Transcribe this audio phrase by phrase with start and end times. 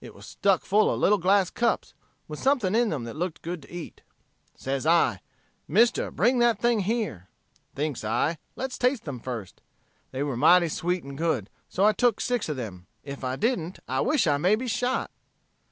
[0.00, 1.94] It was stuck full of little glass cups,
[2.28, 4.02] with something in them that looked good to eat.
[4.54, 5.20] Says I,
[5.66, 7.26] 'Mister, bring that thing here.'
[7.74, 9.62] Thinks I, let's taste them first.
[10.12, 12.86] They were mighty sweet and good, so I took six of them.
[13.02, 15.10] If I didn't, I wish I may be shot!"